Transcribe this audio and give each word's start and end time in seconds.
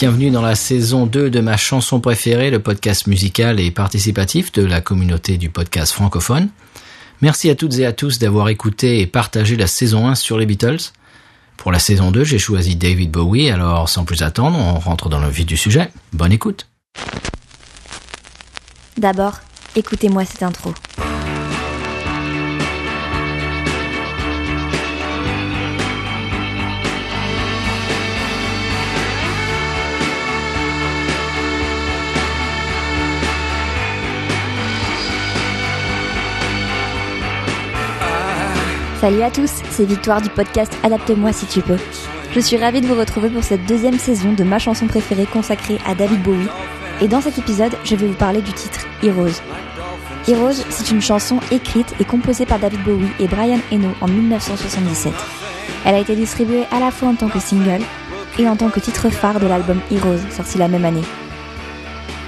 bienvenue 0.00 0.30
dans 0.30 0.40
la 0.40 0.54
saison 0.54 1.04
2 1.04 1.28
de 1.28 1.40
ma 1.40 1.58
chanson 1.58 2.00
préférée, 2.00 2.48
le 2.48 2.58
podcast 2.58 3.06
musical 3.06 3.60
et 3.60 3.70
participatif 3.70 4.50
de 4.50 4.64
la 4.64 4.80
communauté 4.80 5.36
du 5.36 5.50
podcast 5.50 5.92
francophone. 5.92 6.48
Merci 7.20 7.50
à 7.50 7.54
toutes 7.54 7.76
et 7.76 7.84
à 7.84 7.92
tous 7.92 8.18
d'avoir 8.18 8.48
écouté 8.48 9.00
et 9.00 9.06
partagé 9.06 9.56
la 9.56 9.66
saison 9.66 10.08
1 10.08 10.14
sur 10.14 10.38
les 10.38 10.46
Beatles. 10.46 10.92
Pour 11.58 11.70
la 11.70 11.78
saison 11.78 12.12
2, 12.12 12.24
j'ai 12.24 12.38
choisi 12.38 12.76
David 12.76 13.10
Bowie, 13.10 13.50
alors 13.50 13.90
sans 13.90 14.06
plus 14.06 14.22
attendre, 14.22 14.56
on 14.58 14.78
rentre 14.78 15.10
dans 15.10 15.20
le 15.20 15.28
vif 15.28 15.44
du 15.44 15.58
sujet. 15.58 15.90
Bonne 16.14 16.32
écoute. 16.32 16.66
D'abord, 18.96 19.40
écoutez-moi 19.76 20.24
cette 20.24 20.42
intro. 20.42 20.72
Salut 39.00 39.22
à 39.22 39.30
tous, 39.30 39.62
c'est 39.70 39.86
Victoire 39.86 40.20
du 40.20 40.28
podcast 40.28 40.76
Adapte-moi 40.82 41.32
si 41.32 41.46
tu 41.46 41.62
peux. 41.62 41.78
Je 42.32 42.40
suis 42.40 42.58
ravie 42.58 42.82
de 42.82 42.86
vous 42.86 43.00
retrouver 43.00 43.30
pour 43.30 43.42
cette 43.42 43.64
deuxième 43.64 43.98
saison 43.98 44.34
de 44.34 44.44
ma 44.44 44.58
chanson 44.58 44.88
préférée 44.88 45.24
consacrée 45.24 45.78
à 45.86 45.94
David 45.94 46.22
Bowie. 46.22 46.50
Et 47.00 47.08
dans 47.08 47.22
cet 47.22 47.38
épisode, 47.38 47.72
je 47.82 47.96
vais 47.96 48.08
vous 48.08 48.12
parler 48.12 48.42
du 48.42 48.52
titre 48.52 48.80
Heroes. 49.02 49.40
Heroes, 50.28 50.66
c'est 50.68 50.90
une 50.90 51.00
chanson 51.00 51.40
écrite 51.50 51.94
et 51.98 52.04
composée 52.04 52.44
par 52.44 52.58
David 52.58 52.82
Bowie 52.82 53.08
et 53.18 53.26
Brian 53.26 53.60
Eno 53.72 53.88
en 54.02 54.06
1977. 54.06 55.14
Elle 55.86 55.94
a 55.94 56.00
été 56.00 56.14
distribuée 56.14 56.64
à 56.70 56.78
la 56.78 56.90
fois 56.90 57.08
en 57.08 57.14
tant 57.14 57.30
que 57.30 57.40
single 57.40 57.80
et 58.38 58.46
en 58.50 58.56
tant 58.56 58.68
que 58.68 58.80
titre 58.80 59.08
phare 59.08 59.40
de 59.40 59.46
l'album 59.46 59.80
Heroes, 59.90 60.28
sorti 60.30 60.58
la 60.58 60.68
même 60.68 60.84
année. 60.84 61.04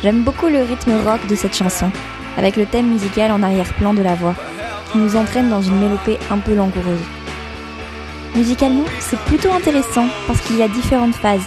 J'aime 0.03 0.23
beaucoup 0.23 0.47
le 0.47 0.62
rythme 0.62 0.95
rock 1.05 1.27
de 1.27 1.34
cette 1.34 1.55
chanson, 1.55 1.91
avec 2.39 2.56
le 2.56 2.65
thème 2.65 2.89
musical 2.89 3.31
en 3.31 3.43
arrière-plan 3.43 3.93
de 3.93 4.00
la 4.00 4.15
voix 4.15 4.34
nous 4.98 5.16
entraîne 5.16 5.48
dans 5.48 5.62
une 5.62 5.78
mélopée 5.78 6.18
un 6.30 6.38
peu 6.38 6.54
langoureuse. 6.54 7.00
Musicalement, 8.34 8.84
c'est 9.00 9.18
plutôt 9.20 9.52
intéressant 9.52 10.06
parce 10.26 10.40
qu'il 10.40 10.56
y 10.56 10.62
a 10.62 10.68
différentes 10.68 11.14
phases. 11.14 11.44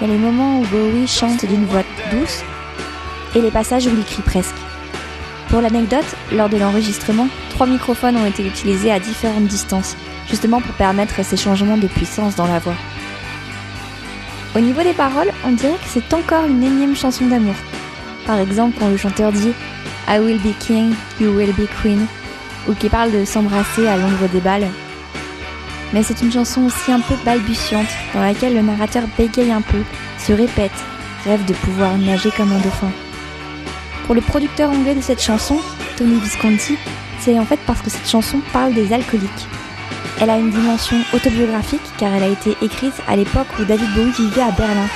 Il 0.00 0.06
y 0.06 0.10
a 0.10 0.12
les 0.12 0.18
moments 0.18 0.60
où 0.60 0.64
Bowie 0.66 1.06
chante 1.06 1.44
d'une 1.46 1.64
voix 1.64 1.82
douce 2.10 2.42
et 3.34 3.40
les 3.40 3.50
passages 3.50 3.86
où 3.86 3.90
il 3.90 4.04
crie 4.04 4.22
presque. 4.22 4.54
Pour 5.48 5.60
l'anecdote, 5.60 6.04
lors 6.32 6.48
de 6.48 6.56
l'enregistrement, 6.56 7.28
trois 7.50 7.66
microphones 7.66 8.16
ont 8.16 8.26
été 8.26 8.46
utilisés 8.46 8.90
à 8.90 8.98
différentes 8.98 9.46
distances, 9.46 9.96
justement 10.28 10.60
pour 10.60 10.74
permettre 10.74 11.24
ces 11.24 11.36
changements 11.36 11.78
de 11.78 11.86
puissance 11.86 12.36
dans 12.36 12.46
la 12.46 12.58
voix. 12.58 12.74
Au 14.54 14.60
niveau 14.60 14.82
des 14.82 14.92
paroles, 14.92 15.32
on 15.44 15.52
dirait 15.52 15.72
que 15.74 15.88
c'est 15.88 16.12
encore 16.14 16.44
une 16.46 16.62
énième 16.62 16.96
chanson 16.96 17.26
d'amour. 17.26 17.54
Par 18.26 18.38
exemple, 18.38 18.76
quand 18.78 18.88
le 18.88 18.96
chanteur 18.96 19.32
dit 19.32 19.52
I 20.08 20.18
will 20.18 20.38
be 20.38 20.56
king, 20.58 20.94
you 21.20 21.30
will 21.30 21.52
be 21.52 21.68
queen, 21.80 22.06
ou 22.68 22.74
qui 22.74 22.88
parle 22.88 23.12
de 23.12 23.24
s'embrasser 23.24 23.86
à 23.86 23.96
l'ombre 23.96 24.28
des 24.32 24.40
balles. 24.40 24.68
Mais 25.92 26.02
c'est 26.02 26.20
une 26.20 26.32
chanson 26.32 26.64
aussi 26.64 26.90
un 26.90 27.00
peu 27.00 27.14
balbutiante, 27.24 27.86
dans 28.12 28.20
laquelle 28.20 28.54
le 28.54 28.62
narrateur 28.62 29.04
bégaye 29.16 29.52
un 29.52 29.62
peu, 29.62 29.82
se 30.18 30.32
répète, 30.32 30.72
rêve 31.24 31.44
de 31.44 31.54
pouvoir 31.54 31.96
nager 31.96 32.30
comme 32.36 32.52
un 32.52 32.58
dauphin. 32.58 32.90
Pour 34.06 34.14
le 34.14 34.20
producteur 34.20 34.70
anglais 34.70 34.94
de 34.94 35.00
cette 35.00 35.22
chanson, 35.22 35.60
Tony 35.96 36.20
Visconti, 36.20 36.76
c'est 37.20 37.38
en 37.38 37.44
fait 37.44 37.60
parce 37.66 37.82
que 37.82 37.90
cette 37.90 38.08
chanson 38.08 38.40
parle 38.52 38.74
des 38.74 38.92
alcooliques. 38.92 39.48
Elle 40.20 40.30
a 40.30 40.38
une 40.38 40.50
dimension 40.50 40.96
autobiographique 41.12 41.82
car 41.98 42.14
elle 42.14 42.22
a 42.22 42.28
été 42.28 42.56
écrite 42.62 42.94
à 43.08 43.16
l'époque 43.16 43.48
où 43.60 43.64
David 43.64 43.92
Bowie 43.94 44.12
vivait 44.12 44.42
à 44.42 44.50
Berlin. 44.50 44.88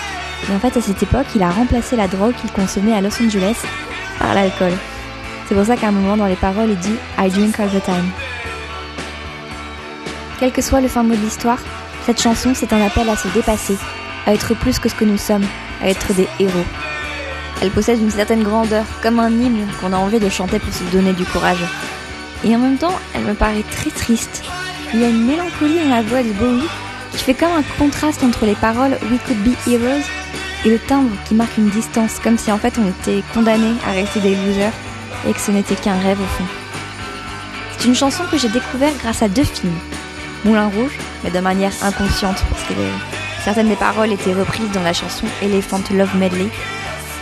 Et 0.48 0.54
en 0.54 0.58
fait, 0.58 0.76
à 0.76 0.80
cette 0.80 1.02
époque, 1.02 1.26
il 1.34 1.42
a 1.42 1.50
remplacé 1.50 1.96
la 1.96 2.08
drogue 2.08 2.34
qu'il 2.40 2.50
consommait 2.52 2.94
à 2.94 3.00
Los 3.00 3.22
Angeles 3.22 3.56
par 4.18 4.34
l'alcool. 4.34 4.72
C'est 5.50 5.56
pour 5.56 5.66
ça 5.66 5.76
qu'à 5.76 5.88
un 5.88 5.90
moment 5.90 6.16
dans 6.16 6.26
les 6.26 6.36
paroles, 6.36 6.70
il 6.70 6.78
dit 6.78 6.94
I 7.18 7.28
drink 7.28 7.58
all 7.58 7.68
the 7.70 7.82
time. 7.82 8.08
Quel 10.38 10.52
que 10.52 10.62
soit 10.62 10.80
le 10.80 10.86
fin 10.86 11.02
mot 11.02 11.16
de 11.16 11.20
l'histoire, 11.20 11.58
cette 12.06 12.22
chanson 12.22 12.52
c'est 12.54 12.72
un 12.72 12.80
appel 12.80 13.08
à 13.08 13.16
se 13.16 13.26
dépasser, 13.26 13.76
à 14.26 14.32
être 14.32 14.54
plus 14.54 14.78
que 14.78 14.88
ce 14.88 14.94
que 14.94 15.04
nous 15.04 15.18
sommes, 15.18 15.44
à 15.82 15.88
être 15.88 16.14
des 16.14 16.28
héros. 16.38 16.64
Elle 17.60 17.70
possède 17.70 18.00
une 18.00 18.12
certaine 18.12 18.44
grandeur, 18.44 18.84
comme 19.02 19.18
un 19.18 19.28
hymne 19.28 19.66
qu'on 19.80 19.92
a 19.92 19.96
envie 19.96 20.20
de 20.20 20.28
chanter 20.28 20.60
pour 20.60 20.72
se 20.72 20.84
donner 20.84 21.14
du 21.14 21.24
courage. 21.24 21.64
Et 22.44 22.54
en 22.54 22.60
même 22.60 22.78
temps, 22.78 22.96
elle 23.16 23.24
me 23.24 23.34
paraît 23.34 23.64
très 23.72 23.90
triste. 23.90 24.44
Il 24.94 25.00
y 25.00 25.04
a 25.04 25.08
une 25.08 25.26
mélancolie 25.26 25.80
dans 25.80 25.96
la 25.96 26.02
voix 26.02 26.22
de 26.22 26.30
Bowie 26.30 26.68
qui 27.10 27.24
fait 27.24 27.34
comme 27.34 27.50
un 27.58 27.64
contraste 27.76 28.22
entre 28.22 28.46
les 28.46 28.54
paroles 28.54 28.96
We 29.10 29.18
could 29.26 29.42
be 29.42 29.56
heroes 29.66 30.06
et 30.64 30.70
le 30.70 30.78
timbre 30.78 31.10
qui 31.26 31.34
marque 31.34 31.58
une 31.58 31.70
distance, 31.70 32.20
comme 32.22 32.38
si 32.38 32.52
en 32.52 32.58
fait 32.58 32.78
on 32.78 32.88
était 32.88 33.24
condamné 33.34 33.72
à 33.84 33.90
rester 33.90 34.20
des 34.20 34.36
losers 34.36 34.72
et 35.28 35.32
que 35.32 35.40
ce 35.40 35.50
n'était 35.50 35.74
qu'un 35.74 35.98
rêve 35.98 36.20
au 36.20 36.24
fond. 36.24 36.44
C'est 37.78 37.88
une 37.88 37.94
chanson 37.94 38.24
que 38.30 38.36
j'ai 38.36 38.48
découverte 38.48 38.98
grâce 38.98 39.22
à 39.22 39.28
deux 39.28 39.44
films. 39.44 39.78
Moulin 40.44 40.68
Rouge, 40.68 40.96
mais 41.22 41.30
de 41.30 41.40
manière 41.40 41.72
inconsciente, 41.82 42.42
parce 42.50 42.62
que 42.64 42.74
certaines 43.44 43.68
des 43.68 43.76
paroles 43.76 44.12
étaient 44.12 44.32
reprises 44.32 44.70
dans 44.72 44.82
la 44.82 44.92
chanson 44.92 45.26
Elephant 45.42 45.82
Love 45.92 46.16
Medley. 46.16 46.48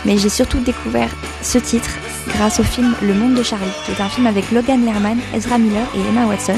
Mais 0.05 0.17
j'ai 0.17 0.29
surtout 0.29 0.59
découvert 0.59 1.09
ce 1.41 1.57
titre 1.57 1.89
grâce 2.29 2.59
au 2.59 2.63
film 2.63 2.95
Le 3.01 3.13
Monde 3.13 3.35
de 3.35 3.43
Charlie, 3.43 3.71
qui 3.85 3.91
est 3.91 4.01
un 4.01 4.09
film 4.09 4.27
avec 4.27 4.51
Logan 4.51 4.85
Lerman, 4.85 5.19
Ezra 5.33 5.57
Miller 5.57 5.85
et 5.95 5.99
Emma 5.99 6.25
Watson. 6.25 6.57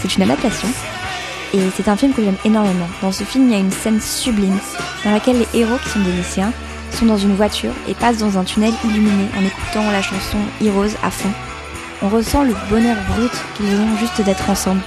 C'est 0.00 0.16
une 0.16 0.22
adaptation. 0.22 0.68
Et 1.52 1.60
c'est 1.76 1.88
un 1.88 1.96
film 1.96 2.12
que 2.12 2.22
j'aime 2.22 2.36
énormément. 2.44 2.88
Dans 3.02 3.12
ce 3.12 3.24
film, 3.24 3.48
il 3.48 3.52
y 3.52 3.56
a 3.56 3.58
une 3.58 3.72
scène 3.72 4.00
sublime 4.00 4.58
dans 5.04 5.10
laquelle 5.10 5.38
les 5.38 5.60
héros, 5.60 5.78
qui 5.82 5.90
sont 5.90 6.00
des 6.00 6.12
lycéens, 6.12 6.52
sont 6.92 7.06
dans 7.06 7.18
une 7.18 7.34
voiture 7.34 7.72
et 7.88 7.94
passent 7.94 8.18
dans 8.18 8.38
un 8.38 8.44
tunnel 8.44 8.72
illuminé 8.84 9.28
en 9.38 9.44
écoutant 9.44 9.90
la 9.90 10.02
chanson 10.02 10.38
Heroes 10.62 10.96
à 11.02 11.10
fond. 11.10 11.30
On 12.02 12.08
ressent 12.08 12.44
le 12.44 12.54
bonheur 12.68 12.96
brut 13.08 13.32
qu'ils 13.56 13.80
ont 13.80 13.96
juste 13.98 14.20
d'être 14.22 14.48
ensemble. 14.48 14.80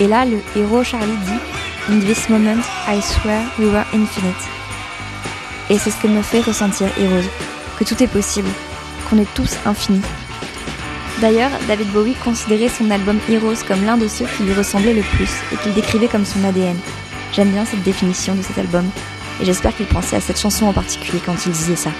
Et 0.00 0.06
là, 0.06 0.24
le 0.24 0.38
héros 0.56 0.84
Charlie 0.84 1.16
dit 1.26 1.92
In 1.92 2.00
this 2.00 2.28
moment, 2.28 2.60
I 2.86 3.00
swear 3.00 3.42
we 3.58 3.66
were 3.68 3.84
infinite. 3.92 4.48
Et 5.70 5.78
c'est 5.78 5.90
ce 5.90 6.00
que 6.00 6.08
me 6.08 6.22
fait 6.22 6.40
ressentir 6.40 6.88
Heroes, 6.98 7.28
que 7.78 7.84
tout 7.84 8.02
est 8.02 8.08
possible, 8.08 8.48
qu'on 9.08 9.18
est 9.18 9.34
tous 9.34 9.56
infinis. 9.66 10.02
D'ailleurs, 11.20 11.50
David 11.66 11.88
Bowie 11.88 12.14
considérait 12.22 12.68
son 12.68 12.90
album 12.90 13.18
Heroes 13.28 13.64
comme 13.66 13.84
l'un 13.84 13.96
de 13.96 14.06
ceux 14.06 14.26
qui 14.36 14.44
lui 14.44 14.54
ressemblait 14.54 14.94
le 14.94 15.02
plus 15.02 15.30
et 15.52 15.56
qu'il 15.56 15.74
décrivait 15.74 16.08
comme 16.08 16.24
son 16.24 16.44
ADN. 16.44 16.76
J'aime 17.32 17.50
bien 17.50 17.64
cette 17.64 17.82
définition 17.82 18.34
de 18.34 18.42
cet 18.42 18.58
album 18.58 18.84
et 19.40 19.44
j'espère 19.44 19.76
qu'il 19.76 19.86
pensait 19.86 20.16
à 20.16 20.20
cette 20.20 20.38
chanson 20.38 20.66
en 20.66 20.72
particulier 20.72 21.20
quand 21.24 21.46
il 21.46 21.52
disait 21.52 21.76
ça. 21.76 21.90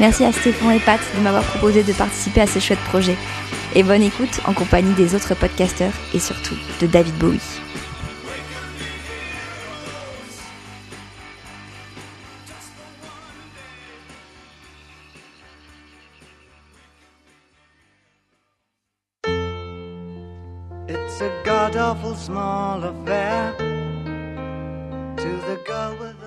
Merci 0.00 0.24
à 0.24 0.32
Stéphane 0.32 0.72
et 0.72 0.80
Pat 0.80 1.00
de 1.16 1.20
m'avoir 1.20 1.44
proposé 1.44 1.82
de 1.82 1.92
participer 1.92 2.40
à 2.40 2.46
ce 2.46 2.58
chouette 2.58 2.80
projet. 2.80 3.16
Et 3.74 3.82
bonne 3.82 4.02
écoute 4.02 4.40
en 4.46 4.52
compagnie 4.52 4.94
des 4.94 5.14
autres 5.14 5.34
podcasteurs 5.34 5.92
et 6.14 6.18
surtout 6.18 6.56
de 6.80 6.86
David 6.86 7.14
Bowie. 7.16 7.40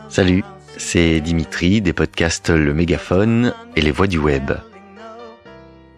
Salut, 0.10 0.44
c'est 0.78 1.20
Dimitri 1.20 1.82
des 1.82 1.94
podcasts 1.94 2.50
Le 2.50 2.74
Mégaphone 2.74 3.54
et 3.76 3.82
les 3.82 3.92
voix 3.92 4.08
du 4.08 4.18
web. 4.18 4.52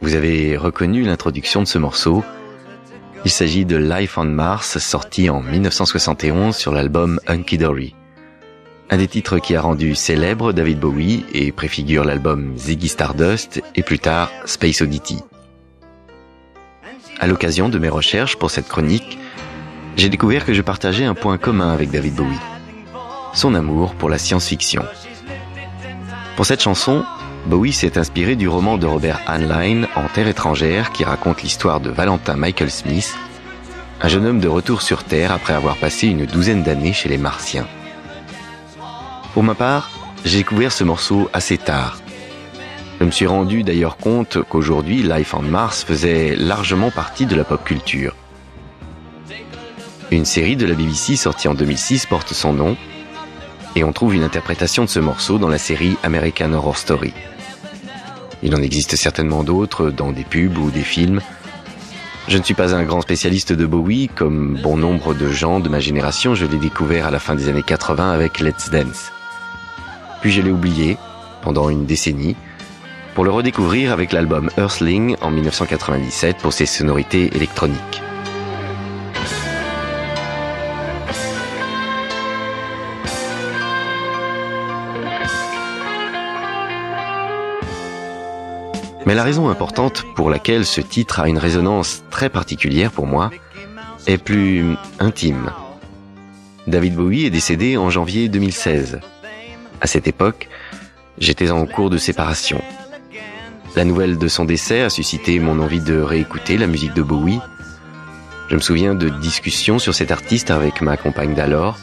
Vous 0.02 0.16
avez 0.16 0.58
reconnu 0.58 1.04
l'introduction 1.04 1.62
de 1.62 1.68
ce 1.68 1.78
morceau. 1.78 2.24
Il 3.26 3.32
s'agit 3.32 3.66
de 3.66 3.76
Life 3.76 4.18
on 4.18 4.26
Mars, 4.26 4.78
sorti 4.80 5.30
en 5.30 5.42
1971 5.42 6.56
sur 6.56 6.72
l'album 6.72 7.20
Hunky 7.28 7.58
Dory. 7.58 7.96
Un 8.90 8.98
des 8.98 9.08
titres 9.08 9.40
qui 9.40 9.56
a 9.56 9.62
rendu 9.62 9.94
célèbre 9.94 10.52
David 10.52 10.80
Bowie 10.80 11.26
et 11.34 11.52
préfigure 11.52 12.06
l'album 12.06 12.58
Ziggy 12.58 12.88
Stardust 12.88 13.62
et 13.76 13.84
plus 13.84 14.00
tard 14.00 14.32
Space 14.46 14.82
Oddity. 14.82 15.20
À 17.20 17.28
l'occasion 17.28 17.70
de 17.70 17.78
mes 17.78 17.90
recherches 17.90 18.38
pour 18.38 18.50
cette 18.50 18.68
chronique, 18.68 19.20
j'ai 19.98 20.10
découvert 20.10 20.46
que 20.46 20.54
je 20.54 20.62
partageais 20.62 21.06
un 21.06 21.16
point 21.16 21.38
commun 21.38 21.72
avec 21.72 21.92
David 21.92 22.16
Bowie 22.16 22.40
son 23.34 23.56
amour 23.56 23.96
pour 23.96 24.10
la 24.10 24.18
science-fiction. 24.18 24.84
Pour 26.36 26.46
cette 26.46 26.62
chanson, 26.62 27.04
Bowie 27.46 27.74
s'est 27.74 27.98
inspiré 27.98 28.36
du 28.36 28.48
roman 28.48 28.78
de 28.78 28.86
Robert 28.86 29.22
Heinlein 29.28 29.88
En 29.96 30.08
Terre 30.08 30.28
étrangère 30.28 30.92
qui 30.92 31.04
raconte 31.04 31.42
l'histoire 31.42 31.80
de 31.80 31.90
Valentin 31.90 32.36
Michael 32.36 32.72
Smith, 32.72 33.16
un 34.02 34.08
jeune 34.08 34.26
homme 34.26 34.40
de 34.40 34.48
retour 34.48 34.82
sur 34.82 35.04
Terre 35.04 35.32
après 35.32 35.54
avoir 35.54 35.78
passé 35.78 36.08
une 36.08 36.26
douzaine 36.26 36.64
d'années 36.64 36.94
chez 36.94 37.10
les 37.10 37.18
Martiens. 37.18 37.68
Pour 39.34 39.44
ma 39.44 39.56
part, 39.56 39.92
j'ai 40.26 40.40
découvert 40.40 40.72
ce 40.72 40.84
morceau 40.84 41.30
assez 41.34 41.58
tard. 41.58 42.00
Je 43.00 43.06
me 43.06 43.12
suis 43.12 43.28
rendu 43.28 43.64
d'ailleurs 43.64 43.98
compte 43.98 44.40
qu'aujourd'hui, 44.50 45.04
Life 45.04 45.34
on 45.34 45.42
Mars 45.42 45.84
faisait 45.84 46.36
largement 46.36 46.92
partie 46.92 47.26
de 47.26 47.36
la 47.36 47.46
pop 47.46 47.64
culture. 47.64 48.16
Une 50.12 50.26
série 50.26 50.56
de 50.56 50.66
la 50.66 50.74
BBC 50.74 51.16
sortie 51.16 51.48
en 51.48 51.54
2006 51.54 52.08
porte 52.08 52.34
son 52.34 52.52
nom 52.52 52.76
Et 53.76 53.84
on 53.84 53.94
trouve 53.94 54.16
une 54.16 54.24
interprétation 54.24 54.84
de 54.86 54.90
ce 54.90 55.00
morceau 55.00 55.38
dans 55.38 55.48
la 55.48 55.58
série 55.58 55.98
American 56.04 56.54
Horror 56.54 56.78
Story. 56.78 57.14
Il 58.42 58.56
en 58.56 58.62
existe 58.62 58.96
certainement 58.96 59.44
d'autres 59.44 59.90
dans 59.90 60.12
des 60.12 60.24
pubs 60.24 60.58
ou 60.58 60.72
des 60.72 60.82
films. 60.82 61.22
Je 62.28 62.38
ne 62.38 62.44
suis 62.44 62.54
pas 62.54 62.76
un 62.76 62.84
grand 62.84 63.02
spécialiste 63.02 63.54
de 63.54 63.66
Bowie, 63.66 64.08
comme 64.08 64.60
bon 64.62 64.78
nombre 64.78 65.14
de 65.14 65.30
gens 65.30 65.60
de 65.60 65.70
ma 65.70 65.80
génération, 65.80 66.36
je 66.36 66.46
l'ai 66.46 66.58
découvert 66.58 67.08
à 67.08 67.12
la 67.12 67.20
fin 67.20 67.36
des 67.36 67.50
années 67.50 67.64
80 67.64 68.12
avec 68.12 68.40
Let's 68.40 68.70
Dance. 68.70 69.12
Puis 70.22 70.32
je 70.32 70.42
l'ai 70.42 70.52
oublié 70.52 70.98
pendant 71.42 71.70
une 71.70 71.86
décennie, 71.86 72.36
pour 73.16 73.24
le 73.24 73.32
redécouvrir 73.32 73.92
avec 73.92 74.12
l'album 74.12 74.50
Earthling 74.58 75.16
en 75.22 75.32
1997 75.32 76.38
pour 76.38 76.54
ses 76.54 76.66
sonorités 76.66 77.36
électroniques. 77.36 78.02
Mais 89.10 89.16
la 89.16 89.24
raison 89.24 89.50
importante 89.50 90.06
pour 90.16 90.30
laquelle 90.30 90.68
ce 90.68 90.82
titre 90.82 91.20
a 91.20 91.28
une 91.28 91.40
résonance 91.40 92.04
très 92.12 92.30
particulière 92.30 92.92
pour 92.92 93.08
moi 93.08 93.32
est 94.06 94.20
plus 94.20 94.76
intime. 95.00 95.50
David 96.68 96.94
Bowie 96.94 97.26
est 97.26 97.32
décédé 97.32 97.76
en 97.76 97.90
janvier 97.90 98.30
2016. 98.30 99.00
À 99.82 99.88
cette 99.88 100.08
époque, 100.08 100.48
j'étais 101.18 101.50
en 101.50 101.66
cours 101.66 101.90
de 101.90 101.98
séparation. 101.98 102.62
La 103.76 103.84
nouvelle 103.84 104.20
de 104.20 104.28
son 104.28 104.46
décès 104.46 104.82
a 104.82 104.92
suscité 104.92 105.40
mon 105.40 105.60
envie 105.60 105.82
de 105.82 106.00
réécouter 106.00 106.60
la 106.60 106.68
musique 106.68 106.94
de 106.94 107.02
Bowie. 107.02 107.40
Je 108.50 108.54
me 108.54 108.62
souviens 108.62 108.94
de 108.94 109.10
discussions 109.10 109.80
sur 109.80 109.96
cet 109.96 110.12
artiste 110.12 110.52
avec 110.52 110.82
ma 110.82 110.98
compagne 110.98 111.34
d'alors. 111.34 111.80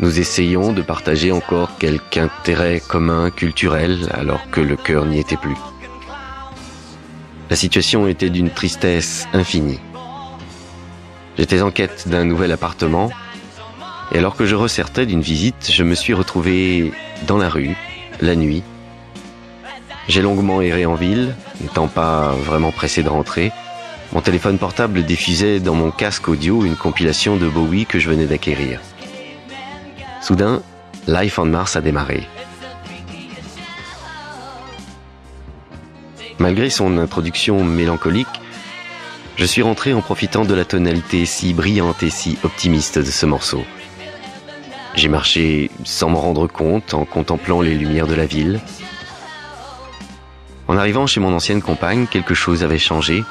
Nous 0.00 0.20
essayons 0.20 0.74
de 0.74 0.82
partager 0.82 1.32
encore 1.32 1.78
quelque 1.78 2.18
intérêt 2.18 2.82
commun 2.86 3.30
culturel 3.30 4.10
alors 4.12 4.50
que 4.50 4.60
le 4.60 4.76
cœur 4.76 5.06
n'y 5.06 5.18
était 5.18 5.38
plus. 5.38 5.56
La 7.48 7.56
situation 7.56 8.06
était 8.08 8.30
d'une 8.30 8.50
tristesse 8.50 9.26
infinie. 9.32 9.80
J'étais 11.38 11.62
en 11.62 11.70
quête 11.70 12.08
d'un 12.08 12.24
nouvel 12.24 12.52
appartement 12.52 13.10
et 14.12 14.18
alors 14.18 14.36
que 14.36 14.46
je 14.46 14.54
ressortais 14.54 15.06
d'une 15.06 15.20
visite, 15.20 15.70
je 15.70 15.82
me 15.82 15.94
suis 15.94 16.14
retrouvé 16.14 16.92
dans 17.26 17.38
la 17.38 17.48
rue, 17.48 17.76
la 18.20 18.36
nuit, 18.36 18.62
j'ai 20.08 20.22
longuement 20.22 20.60
erré 20.60 20.86
en 20.86 20.94
ville, 20.94 21.34
n'étant 21.60 21.88
pas 21.88 22.30
vraiment 22.32 22.70
pressé 22.70 23.02
de 23.02 23.08
rentrer. 23.08 23.50
Mon 24.12 24.20
téléphone 24.20 24.56
portable 24.56 25.02
diffusait 25.02 25.58
dans 25.58 25.74
mon 25.74 25.90
casque 25.90 26.28
audio 26.28 26.64
une 26.64 26.76
compilation 26.76 27.36
de 27.36 27.48
Bowie 27.48 27.86
que 27.86 27.98
je 27.98 28.08
venais 28.08 28.26
d'acquérir. 28.26 28.80
Soudain, 30.22 30.62
Life 31.08 31.38
on 31.40 31.46
Mars 31.46 31.74
a 31.74 31.80
démarré. 31.80 32.22
Malgré 36.38 36.70
son 36.70 36.98
introduction 36.98 37.64
mélancolique, 37.64 38.26
je 39.36 39.44
suis 39.44 39.62
rentré 39.62 39.92
en 39.92 40.00
profitant 40.00 40.44
de 40.44 40.54
la 40.54 40.64
tonalité 40.64 41.26
si 41.26 41.54
brillante 41.54 42.02
et 42.02 42.10
si 42.10 42.38
optimiste 42.42 42.98
de 42.98 43.10
ce 43.10 43.26
morceau. 43.26 43.64
J'ai 44.94 45.08
marché 45.08 45.70
sans 45.84 46.08
m'en 46.08 46.20
rendre 46.20 46.46
compte 46.46 46.94
en 46.94 47.04
contemplant 47.04 47.60
les 47.60 47.74
lumières 47.74 48.06
de 48.06 48.14
la 48.14 48.26
ville, 48.26 48.60
en 50.68 50.76
arrivant 50.76 51.06
chez 51.06 51.20
mon 51.20 51.32
ancienne 51.32 51.62
compagne, 51.62 52.06
quelque 52.06 52.34
chose 52.34 52.64
avait 52.64 52.78
changé 52.78 53.22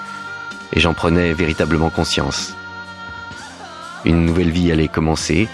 et 0.73 0.79
j'en 0.79 0.93
prenais 0.93 1.33
véritablement 1.33 1.89
conscience. 1.89 2.53
Une 4.05 4.25
nouvelle 4.25 4.51
vie 4.51 4.71
allait 4.71 4.87
commencer 4.87 5.49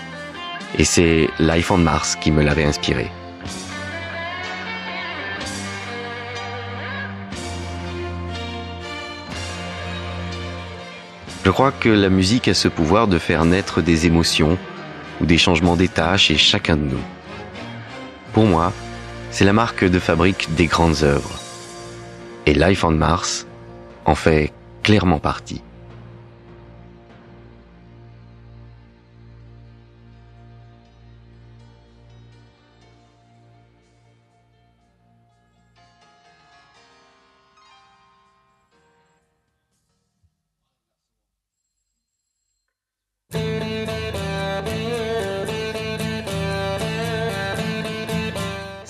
et 0.78 0.84
c'est 0.84 1.30
Life 1.40 1.72
on 1.72 1.78
Mars 1.78 2.16
qui 2.16 2.32
me 2.32 2.44
l'avait 2.44 2.66
inspiré. 2.66 3.10
Je 11.44 11.50
crois 11.50 11.72
que 11.72 11.90
la 11.90 12.10
musique 12.10 12.48
a 12.48 12.54
ce 12.54 12.68
pouvoir 12.68 13.08
de 13.08 13.18
faire 13.18 13.46
naître 13.46 13.82
des 13.82 14.06
émotions 14.06 14.58
ou 15.20 15.26
des 15.26 15.40
changements 15.40 15.76
d'état 15.76 16.16
chez 16.16 16.38
chacun 16.38 16.78
de 16.78 16.84
nous. 16.84 17.04
Pour 18.34 18.46
moi, 18.46 18.72
c'est 19.32 19.46
la 19.46 19.54
marque 19.54 19.84
de 19.84 20.00
fabrique 20.00 20.54
des 20.56 20.68
grandes 20.68 21.04
œuvres. 21.04 21.40
Et 22.46 22.54
Life 22.54 22.84
on 22.84 22.92
Mars 22.92 23.48
en 24.06 24.16
fait 24.16 24.54
clairement 24.84 25.20
partie. 25.20 25.62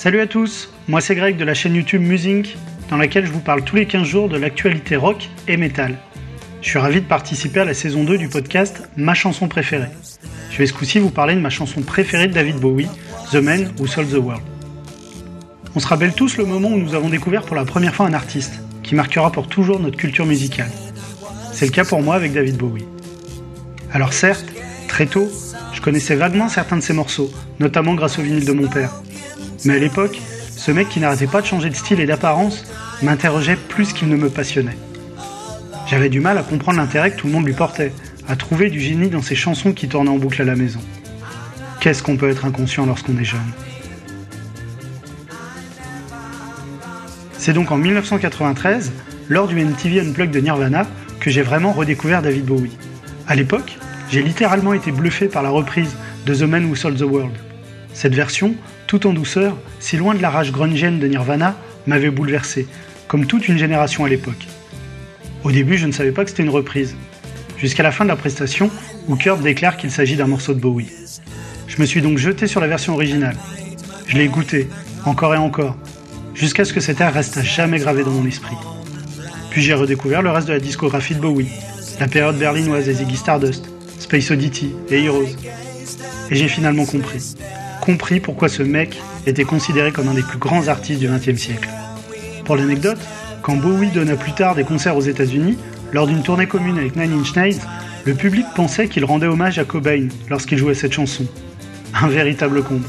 Salut 0.02 0.20
à 0.20 0.26
tous, 0.26 0.74
moi 0.88 1.00
c'est 1.00 1.14
Greg 1.14 1.38
de 1.38 1.46
la 1.46 1.54
chaîne 1.54 1.76
YouTube 1.76 2.02
Music 2.02 2.58
dans 2.90 2.98
laquelle 2.98 3.24
je 3.24 3.32
vous 3.32 3.40
parle 3.40 3.64
tous 3.64 3.76
les 3.76 3.86
15 3.86 4.02
jours 4.02 4.30
de 4.30 4.36
l'actualité 4.36 4.96
rock 4.96 5.30
et 5.48 5.58
metal. 5.58 5.96
Je 6.64 6.70
suis 6.70 6.80
ravi 6.80 7.02
de 7.02 7.06
participer 7.06 7.60
à 7.60 7.66
la 7.66 7.76
saison 7.76 8.04
2 8.04 8.18
du 8.18 8.28
podcast 8.28 8.82
Ma 8.98 9.14
chanson 9.14 9.48
préférée. 9.48 9.92
Je 10.50 10.58
vais 10.58 10.66
ce 10.66 10.74
coup-ci 10.74 10.98
vous 10.98 11.12
parler 11.12 11.36
de 11.36 11.40
ma 11.40 11.52
chanson 11.52 11.84
préférée 11.84 12.26
de 12.26 12.34
David 12.34 12.56
Bowie, 12.56 12.88
The 13.32 13.36
Man 13.36 13.72
Who 13.78 13.86
Sold 13.86 14.10
the 14.10 14.18
World. 14.18 14.42
On 15.76 15.80
se 15.80 15.86
rappelle 15.88 16.14
tous 16.14 16.36
le 16.38 16.46
moment 16.46 16.70
où 16.70 16.80
nous 16.80 16.96
avons 16.96 17.10
découvert 17.10 17.44
pour 17.44 17.56
la 17.56 17.64
première 17.64 17.94
fois 17.94 18.08
un 18.08 18.14
artiste, 18.14 18.60
qui 18.82 18.96
marquera 18.96 19.32
pour 19.32 19.50
toujours 19.50 19.80
notre 19.80 19.98
culture 19.98 20.26
musicale. 20.26 20.72
C'est 21.54 21.68
le 21.68 21.72
cas 21.72 21.86
pour 21.86 22.02
moi 22.02 22.16
avec 22.16 22.34
David 22.34 22.58
Bowie. 22.58 22.88
Alors 23.94 24.14
certes, 24.14 24.48
très 24.88 25.06
tôt, 25.06 25.30
je 25.82 25.86
connaissais 25.86 26.16
vaguement 26.16 26.48
certains 26.48 26.78
de 26.78 26.82
ses 26.82 26.94
morceaux, 26.94 27.32
notamment 27.60 27.96
grâce 27.96 28.20
au 28.20 28.22
vinyle 28.22 28.46
de 28.46 28.52
mon 28.52 28.68
père. 28.68 28.92
Mais 29.66 29.74
à 29.74 29.80
l'époque, 29.80 30.22
ce 30.56 30.70
mec 30.70 30.90
qui 30.90 31.00
n'arrêtait 31.00 31.26
pas 31.26 31.42
de 31.42 31.48
changer 31.48 31.72
de 31.72 31.76
style 31.76 32.00
et 32.00 32.06
d'apparence 32.06 32.66
m'interrogeait 33.02 33.58
plus 33.68 33.92
qu'il 33.92 34.08
ne 34.08 34.16
me 34.16 34.30
passionnait. 34.30 34.78
J'avais 35.88 36.10
du 36.10 36.20
mal 36.20 36.38
à 36.38 36.44
comprendre 36.44 36.78
l'intérêt 36.78 37.10
que 37.10 37.18
tout 37.18 37.26
le 37.26 37.34
monde 37.34 37.48
lui 37.48 37.54
portait, 37.54 37.92
à 38.28 38.36
trouver 38.36 38.70
du 38.70 38.80
génie 38.80 39.10
dans 39.10 39.24
ses 39.24 39.34
chansons 39.34 39.74
qui 39.74 39.88
tournaient 39.88 40.12
en 40.12 40.20
boucle 40.20 40.44
à 40.44 40.46
la 40.46 40.56
maison. 40.56 40.82
Qu'est-ce 41.80 42.04
qu'on 42.04 42.16
peut 42.16 42.30
être 42.30 42.46
inconscient 42.46 42.86
lorsqu'on 42.86 43.18
est 43.18 43.26
jeune? 43.26 43.40
C'est 47.40 47.54
donc 47.54 47.72
en 47.72 47.78
1993, 47.78 48.92
lors 49.30 49.48
du 49.48 49.56
MTV 49.56 50.02
Unplugged 50.02 50.32
de 50.32 50.42
Nirvana, 50.42 50.86
que 51.20 51.32
j'ai 51.32 51.42
vraiment 51.42 51.72
redécouvert 51.72 52.22
David 52.22 52.46
Bowie. 52.46 52.78
À 53.26 53.34
l'époque, 53.34 53.80
j'ai 54.12 54.22
littéralement 54.22 54.74
été 54.74 54.92
bluffé 54.92 55.28
par 55.28 55.42
la 55.42 55.50
reprise 55.50 55.96
de 56.26 56.36
The 56.36 56.42
Man 56.42 56.66
Who 56.66 56.76
Sold 56.76 56.98
the 56.98 57.04
World. 57.04 57.34
Cette 57.94 58.14
version, 58.14 58.56
tout 58.86 59.08
en 59.08 59.14
douceur, 59.14 59.56
si 59.80 59.96
loin 59.96 60.14
de 60.14 60.22
la 60.22 60.30
rage 60.30 60.52
grungienne 60.52 61.00
de 61.00 61.08
Nirvana, 61.08 61.56
m'avait 61.88 62.10
bouleversé, 62.10 62.68
comme 63.08 63.26
toute 63.26 63.48
une 63.48 63.58
génération 63.58 64.04
à 64.04 64.10
l'époque. 64.10 64.48
Au 65.46 65.52
début, 65.52 65.78
je 65.78 65.88
ne 65.88 65.94
savais 65.94 66.12
pas 66.12 66.26
que 66.26 66.30
c'était 66.30 66.44
une 66.44 66.50
reprise, 66.50 66.96
jusqu'à 67.58 67.84
la 67.84 67.92
fin 67.92 68.04
de 68.04 68.10
la 68.10 68.18
prestation, 68.18 68.70
où 69.08 69.16
Kurt 69.16 69.42
déclare 69.42 69.78
qu'il 69.78 69.92
s'agit 69.92 70.18
d'un 70.18 70.28
morceau 70.28 70.54
de 70.54 70.60
Bowie. 70.60 70.92
Je 71.68 71.80
me 71.80 71.86
suis 71.86 72.02
donc 72.02 72.18
jeté 72.18 72.48
sur 72.48 72.60
la 72.60 72.68
version 72.68 72.94
originale. 72.94 73.38
Je 74.08 74.18
l'ai 74.18 74.26
écouté, 74.26 74.68
encore 75.06 75.36
et 75.36 75.38
encore, 75.38 75.78
jusqu'à 76.36 76.66
ce 76.66 76.74
que 76.74 76.82
cet 76.82 77.00
air 77.00 77.14
reste 77.14 77.38
à 77.38 77.44
jamais 77.44 77.80
gravé 77.80 78.04
dans 78.04 78.12
mon 78.12 78.28
esprit. 78.28 78.58
Puis 79.52 79.62
j'ai 79.62 79.74
redécouvert 79.74 80.22
le 80.22 80.32
reste 80.32 80.50
de 80.50 80.54
la 80.54 80.60
discographie 80.60 81.16
de 81.16 81.22
Bowie, 81.22 81.50
la 82.00 82.08
période 82.08 82.38
berlinoise 82.38 82.86
des 82.86 82.96
Ziggy 82.96 83.16
Stardust, 83.16 83.71
Space 84.02 84.32
Oddity 84.32 84.74
et 84.90 85.04
Heroes. 85.04 85.36
Et 86.32 86.36
j'ai 86.36 86.48
finalement 86.48 86.86
compris 86.86 87.36
compris 87.82 88.20
pourquoi 88.20 88.48
ce 88.48 88.64
mec 88.64 89.02
était 89.26 89.44
considéré 89.44 89.92
comme 89.92 90.08
un 90.08 90.14
des 90.14 90.22
plus 90.22 90.38
grands 90.38 90.68
artistes 90.68 91.00
du 91.00 91.08
XXe 91.08 91.36
siècle. 91.36 91.70
Pour 92.46 92.56
l'anecdote, 92.56 93.00
quand 93.42 93.56
Bowie 93.56 93.90
donna 93.90 94.16
plus 94.16 94.34
tard 94.34 94.56
des 94.56 94.64
concerts 94.64 94.96
aux 94.96 95.02
États-Unis, 95.02 95.58
lors 95.92 96.08
d'une 96.08 96.24
tournée 96.24 96.48
commune 96.48 96.78
avec 96.78 96.96
Nine 96.96 97.20
Inch 97.20 97.36
Nails, 97.36 97.60
le 98.06 98.14
public 98.14 98.46
pensait 98.56 98.88
qu'il 98.88 99.04
rendait 99.04 99.28
hommage 99.28 99.60
à 99.60 99.66
Cobain 99.66 100.08
lorsqu'il 100.30 100.58
jouait 100.58 100.76
cette 100.76 100.94
chanson. 100.94 101.26
Un 101.94 102.08
véritable 102.08 102.64
comble. 102.64 102.88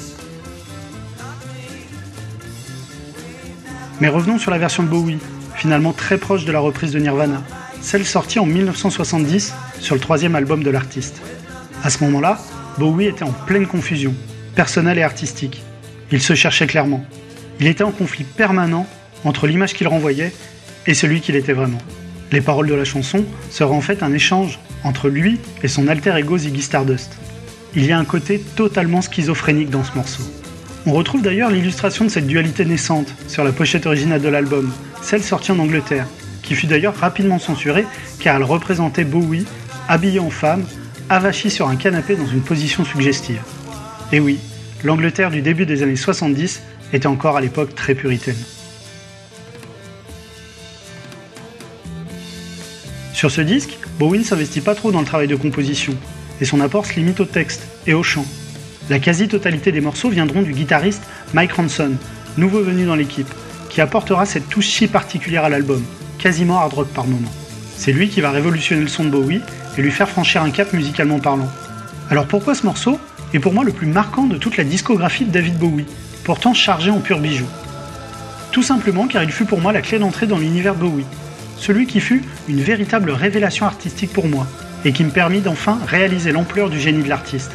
Mais 4.01 4.09
revenons 4.09 4.39
sur 4.39 4.51
la 4.51 4.59
version 4.59 4.83
de 4.83 4.89
Bowie, 4.89 5.19
finalement 5.57 5.93
très 5.93 6.19
proche 6.19 6.45
de 6.45 6.53
la 6.53 6.61
reprise 6.61 6.93
de 6.93 6.99
Nirvana, 6.99 7.43
celle 7.83 8.07
sortie 8.07 8.39
en 8.39 8.47
1970 8.47 9.53
sur 9.81 9.95
le 9.95 10.01
troisième 10.01 10.37
album 10.37 10.63
de 10.63 10.71
l'artiste. 10.71 11.21
À 11.83 11.91
ce 11.91 12.03
moment-là, 12.05 12.39
Bowie 12.79 13.07
était 13.07 13.25
en 13.25 13.33
pleine 13.33 13.67
confusion 13.67 14.15
personnel 14.55 14.99
et 14.99 15.03
artistique. 15.03 15.63
Il 16.11 16.23
se 16.23 16.35
cherchait 16.35 16.67
clairement. 16.67 17.05
Il 17.61 17.67
était 17.67 17.85
en 17.85 17.91
conflit 17.91 18.25
permanent 18.25 18.87
entre 19.25 19.47
l'image 19.47 19.75
qu'il 19.75 19.89
renvoyait 19.89 20.33
et 20.87 20.95
celui 20.95 21.21
qu'il 21.21 21.37
était 21.37 21.53
vraiment. 21.53 21.79
Les 22.31 22.41
paroles 22.41 22.69
de 22.69 22.75
la 22.75 22.85
chanson 22.85 23.25
seraient 23.51 23.75
en 23.75 23.81
fait 23.81 24.03
un 24.03 24.13
échange 24.13 24.59
entre 24.85 25.09
lui 25.09 25.39
et 25.63 25.69
son 25.69 25.89
alter 25.89 26.17
ego 26.17 26.39
Ziggy 26.39 26.63
Stardust. 26.63 27.13
il 27.75 27.87
y 27.87 27.93
a 27.93 27.99
un 27.99 28.05
côté 28.05 28.41
totalement 28.57 29.03
schizophrénique 29.03 29.71
dans 29.71 29.85
ce 29.85 29.95
morceau. 29.95 30.23
On 30.87 30.93
retrouve 30.93 31.23
d'ailleurs 31.23 31.51
l'illustration 31.51 32.05
de 32.05 32.11
cette 32.11 32.27
dualité 32.27 32.65
naissante 32.65 33.15
sur 33.29 33.45
la 33.45 33.53
pochette 33.53 33.87
originale 33.87 34.21
de 34.21 34.29
l'album, 34.29 34.73
celle 35.01 35.23
sortie 35.23 35.53
en 35.53 35.59
Angleterre, 35.59 36.07
qui 36.43 36.55
fut 36.55 36.67
d'ailleurs 36.67 36.97
rapidement 36.97 37.39
censurée 37.39 37.87
car 38.19 38.37
elle 38.37 38.45
représentait 38.45 39.05
Bowie, 39.05 39.47
habillé 39.89 40.21
en 40.21 40.31
femme, 40.31 40.65
avachi 41.09 41.51
sur 41.51 41.69
un 41.69 41.77
canapé 41.77 42.17
dans 42.17 42.27
une 42.27 42.43
position 42.43 42.85
suggestive. 42.85 43.43
Et 44.13 44.21
oui, 44.21 44.39
l'Angleterre 44.85 45.31
du 45.31 45.43
début 45.43 45.67
des 45.67 45.83
années 45.83 45.97
70 45.97 46.63
était 46.93 47.07
encore 47.07 47.37
à 47.37 47.41
l'époque 47.41 47.75
très 47.75 47.95
puritaine. 47.95 48.37
Sur 53.15 53.31
ce 53.31 53.41
disque, 53.41 53.79
Bowie 53.99 54.19
ne 54.19 54.25
s'investit 54.25 54.61
pas 54.61 54.75
trop 54.75 54.91
dans 54.91 55.01
le 55.01 55.07
travail 55.07 55.29
de 55.29 55.37
composition, 55.37 55.95
et 56.41 56.45
son 56.45 56.61
apport 56.61 56.87
se 56.87 56.95
limite 56.95 57.21
au 57.21 57.25
texte 57.25 57.63
et 57.87 57.95
au 57.95 58.03
chant. 58.03 58.27
La 58.91 58.99
quasi-totalité 58.99 59.71
des 59.71 59.81
morceaux 59.81 60.11
viendront 60.11 60.43
du 60.43 60.53
guitariste 60.53 61.03
Mike 61.35 61.53
Ronson, 61.53 61.93
nouveau 62.37 62.63
venu 62.63 62.85
dans 62.85 62.97
l'équipe, 62.97 63.33
qui 63.71 63.81
apportera 63.81 64.27
cette 64.27 64.49
touche 64.49 64.69
si 64.69 64.89
particulière 64.89 65.45
à 65.45 65.49
l'album, 65.49 65.83
quasiment 66.23 66.61
hard 66.61 66.73
rock 66.73 66.89
par 66.89 67.07
moment. 67.07 67.33
C'est 67.77 67.93
lui 67.93 68.09
qui 68.09 68.21
va 68.21 68.31
révolutionner 68.31 68.83
le 68.83 68.89
son 68.89 69.05
de 69.05 69.11
Bowie 69.11 69.41
et 69.77 69.83
lui 69.83 69.91
faire 69.91 70.09
franchir 70.09 70.43
un 70.43 70.51
cap 70.51 70.73
musicalement 70.73 71.19
parlant. 71.19 71.51
Alors 72.11 72.27
pourquoi 72.27 72.55
ce 72.55 72.65
morceau 72.65 73.01
est 73.35 73.41
pour 73.41 73.53
moi 73.53 73.65
le 73.65 73.73
plus 73.73 73.89
marquant 73.89 74.27
de 74.27 74.37
toute 74.37 74.57
la 74.57 74.63
discographie 74.63 75.25
de 75.25 75.33
David 75.33 75.59
Bowie, 75.59 75.87
pourtant 76.23 76.55
chargé 76.55 76.91
en 76.91 77.01
pur 77.01 77.19
bijou 77.19 77.47
Tout 78.53 78.63
simplement 78.63 79.09
car 79.09 79.25
il 79.25 79.33
fut 79.33 79.47
pour 79.47 79.61
moi 79.61 79.73
la 79.73 79.83
clé 79.83 79.99
d'entrée 79.99 80.29
dans 80.29 80.39
l'univers 80.39 80.77
Bowie, 80.77 81.07
celui 81.57 81.87
qui 81.87 81.99
fut 81.99 82.23
une 82.49 82.63
véritable 82.63 83.11
révélation 83.11 83.67
artistique 83.67 84.13
pour 84.13 84.29
moi, 84.29 84.47
et 84.85 84.93
qui 84.93 85.03
me 85.03 85.11
permit 85.11 85.41
d'enfin 85.41 85.79
réaliser 85.89 86.31
l'ampleur 86.31 86.71
du 86.71 86.79
génie 86.79 87.03
de 87.03 87.09
l'artiste. 87.09 87.51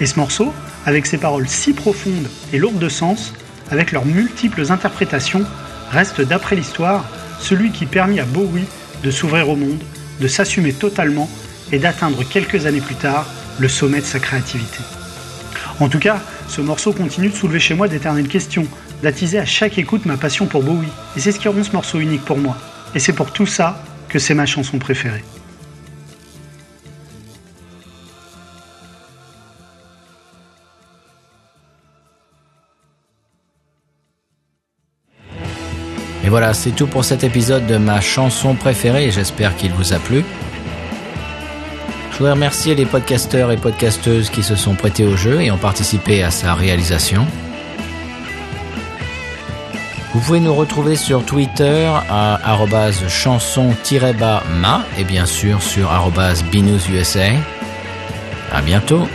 Et 0.00 0.06
ce 0.06 0.18
morceau, 0.18 0.52
avec 0.84 1.06
ses 1.06 1.18
paroles 1.18 1.48
si 1.48 1.72
profondes 1.72 2.28
et 2.52 2.58
lourdes 2.58 2.78
de 2.78 2.88
sens, 2.90 3.32
avec 3.70 3.90
leurs 3.90 4.04
multiples 4.04 4.70
interprétations, 4.70 5.44
reste 5.90 6.20
d'après 6.20 6.56
l'histoire 6.56 7.04
celui 7.42 7.72
qui 7.72 7.86
permit 7.86 8.20
à 8.20 8.24
Bowie 8.24 8.64
de 9.02 9.10
s'ouvrir 9.10 9.48
au 9.48 9.56
monde, 9.56 9.82
de 10.20 10.28
s'assumer 10.28 10.72
totalement 10.72 11.28
et 11.72 11.78
d'atteindre 11.78 12.22
quelques 12.22 12.66
années 12.66 12.80
plus 12.80 12.94
tard 12.94 13.26
le 13.58 13.68
sommet 13.68 14.00
de 14.00 14.06
sa 14.06 14.20
créativité. 14.20 14.78
En 15.80 15.88
tout 15.88 15.98
cas, 15.98 16.20
ce 16.48 16.60
morceau 16.60 16.92
continue 16.92 17.28
de 17.28 17.34
soulever 17.34 17.60
chez 17.60 17.74
moi 17.74 17.88
d'éternelles 17.88 18.28
questions, 18.28 18.66
d'attiser 19.02 19.38
à 19.38 19.44
chaque 19.44 19.78
écoute 19.78 20.06
ma 20.06 20.16
passion 20.16 20.46
pour 20.46 20.62
Bowie, 20.62 20.86
et 21.16 21.20
c'est 21.20 21.32
ce 21.32 21.38
qui 21.38 21.48
rend 21.48 21.62
ce 21.62 21.72
morceau 21.72 21.98
unique 21.98 22.24
pour 22.24 22.38
moi. 22.38 22.56
Et 22.94 22.98
c'est 22.98 23.12
pour 23.12 23.32
tout 23.32 23.46
ça 23.46 23.82
que 24.08 24.18
c'est 24.18 24.34
ma 24.34 24.46
chanson 24.46 24.78
préférée. 24.78 25.24
Voilà, 36.32 36.54
c'est 36.54 36.70
tout 36.70 36.86
pour 36.86 37.04
cet 37.04 37.24
épisode 37.24 37.66
de 37.66 37.76
ma 37.76 38.00
chanson 38.00 38.54
préférée, 38.54 39.10
j'espère 39.10 39.54
qu'il 39.54 39.70
vous 39.72 39.92
a 39.92 39.98
plu. 39.98 40.24
Je 42.10 42.16
voudrais 42.16 42.32
remercier 42.32 42.74
les 42.74 42.86
podcasteurs 42.86 43.52
et 43.52 43.58
podcasteuses 43.58 44.30
qui 44.30 44.42
se 44.42 44.56
sont 44.56 44.74
prêtés 44.74 45.04
au 45.04 45.14
jeu 45.14 45.42
et 45.42 45.50
ont 45.50 45.58
participé 45.58 46.22
à 46.22 46.30
sa 46.30 46.54
réalisation. 46.54 47.26
Vous 50.14 50.20
pouvez 50.20 50.40
nous 50.40 50.54
retrouver 50.54 50.96
sur 50.96 51.22
Twitter 51.22 51.86
à 52.08 52.40
chanson-ma 53.10 54.86
et 54.98 55.04
bien 55.04 55.26
sûr 55.26 55.60
sur 55.60 55.90
binoususa. 56.50 57.24
À 58.50 58.62
bientôt. 58.62 59.06